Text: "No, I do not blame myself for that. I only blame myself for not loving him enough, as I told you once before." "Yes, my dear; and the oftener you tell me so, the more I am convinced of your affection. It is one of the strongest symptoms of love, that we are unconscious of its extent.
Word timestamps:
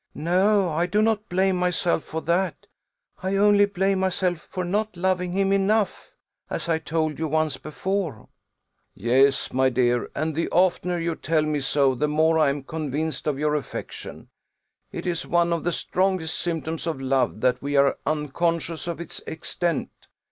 "No, 0.15 0.67
I 0.69 0.87
do 0.87 0.99
not 0.99 1.29
blame 1.29 1.57
myself 1.57 2.03
for 2.03 2.23
that. 2.23 2.65
I 3.21 3.35
only 3.35 3.65
blame 3.67 3.99
myself 3.99 4.39
for 4.49 4.63
not 4.63 4.97
loving 4.97 5.33
him 5.33 5.53
enough, 5.53 6.15
as 6.49 6.67
I 6.67 6.79
told 6.79 7.19
you 7.19 7.27
once 7.27 7.57
before." 7.57 8.27
"Yes, 8.95 9.53
my 9.53 9.69
dear; 9.69 10.09
and 10.15 10.33
the 10.33 10.49
oftener 10.49 10.97
you 10.97 11.15
tell 11.15 11.43
me 11.43 11.59
so, 11.59 11.93
the 11.93 12.07
more 12.07 12.39
I 12.39 12.49
am 12.49 12.63
convinced 12.63 13.27
of 13.27 13.37
your 13.37 13.53
affection. 13.53 14.29
It 14.91 15.05
is 15.05 15.27
one 15.27 15.53
of 15.53 15.63
the 15.63 15.71
strongest 15.71 16.39
symptoms 16.39 16.87
of 16.87 16.99
love, 16.99 17.41
that 17.41 17.61
we 17.61 17.75
are 17.75 17.99
unconscious 18.07 18.87
of 18.87 18.99
its 18.99 19.21
extent. 19.27 19.91